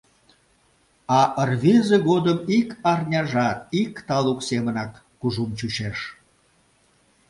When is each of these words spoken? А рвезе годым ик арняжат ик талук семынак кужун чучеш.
А 1.17 1.19
рвезе 1.49 1.97
годым 2.09 2.39
ик 2.57 2.69
арняжат 2.91 3.59
ик 3.81 3.93
талук 4.07 4.39
семынак 4.47 4.91
кужун 5.21 5.51
чучеш. 5.59 5.99